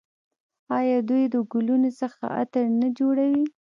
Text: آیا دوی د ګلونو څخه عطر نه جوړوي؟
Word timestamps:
آیا 0.77 0.97
دوی 1.09 1.23
د 1.33 1.35
ګلونو 1.51 1.89
څخه 1.99 2.23
عطر 2.39 2.65
نه 2.81 2.87
جوړوي؟ 2.97 3.45